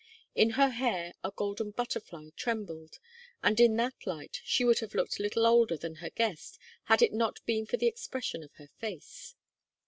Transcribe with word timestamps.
In 0.33 0.49
her 0.57 0.69
hair 0.71 1.13
a 1.23 1.29
golden 1.29 1.69
butterfly 1.69 2.29
trembled, 2.35 2.97
and 3.43 3.59
in 3.59 3.75
that 3.75 4.07
light 4.07 4.41
she 4.43 4.63
would 4.65 4.79
have 4.79 4.95
looked 4.95 5.19
little 5.19 5.45
older 5.45 5.77
than 5.77 5.97
her 5.97 6.09
guest 6.09 6.57
had 6.85 7.03
it 7.03 7.13
not 7.13 7.45
been 7.45 7.67
for 7.67 7.77
the 7.77 7.85
expression 7.85 8.41
of 8.41 8.55
her 8.55 8.69
face. 8.79 9.35